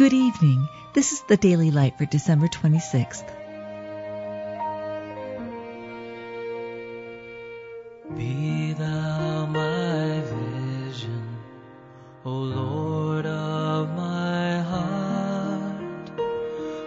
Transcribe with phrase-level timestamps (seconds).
[0.00, 0.66] Good evening.
[0.94, 3.26] This is the Daily Light for December 26th.
[8.16, 11.36] Be thou my vision,
[12.24, 16.10] O Lord of my heart,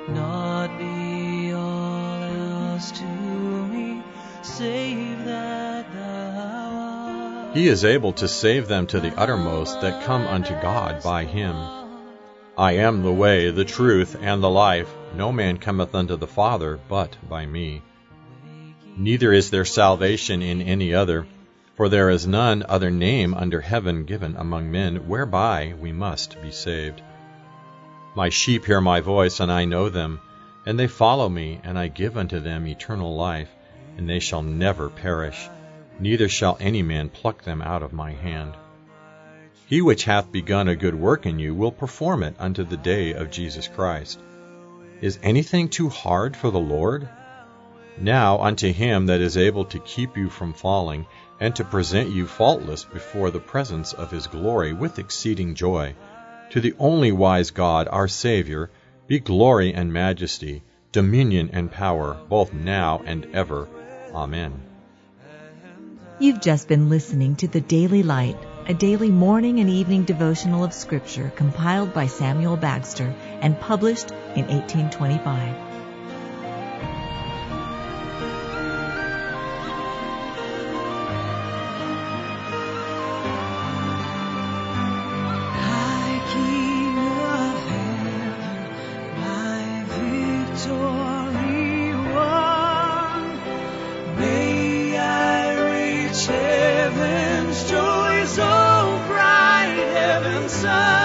[0.09, 4.01] not be all else to me,
[4.41, 7.55] save that thou art.
[7.55, 11.82] He is able to save them to the uttermost that come unto God by him.
[12.57, 14.93] I am the way, the truth, and the life.
[15.15, 17.81] No man cometh unto the Father but by me.
[18.95, 21.25] Neither is there salvation in any other,
[21.75, 26.51] for there is none other name under heaven given among men whereby we must be
[26.51, 27.01] saved.
[28.15, 30.19] My sheep hear my voice, and I know them,
[30.67, 33.49] and they follow me, and I give unto them eternal life,
[33.97, 35.49] and they shall never perish,
[35.99, 38.53] neither shall any man pluck them out of my hand.
[39.65, 43.13] He which hath begun a good work in you will perform it unto the day
[43.13, 44.19] of Jesus Christ.
[45.01, 47.07] Is anything too hard for the Lord?
[47.97, 51.05] Now unto him that is able to keep you from falling,
[51.39, 55.95] and to present you faultless before the presence of his glory with exceeding joy,
[56.51, 58.69] to the only wise God our Saviour,
[59.07, 63.67] be glory and majesty, dominion and power, both now and ever.
[64.13, 64.61] Amen.
[66.19, 70.73] You've just been listening to the Daily Light, a daily morning and evening devotional of
[70.73, 75.55] Scripture compiled by Samuel Bagster and published in 1825.
[85.59, 86.73] High King
[100.53, 101.02] sun.